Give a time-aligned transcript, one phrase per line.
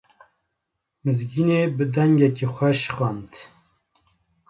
[1.03, 3.31] Mizgînê bi dengekî xweş xwend.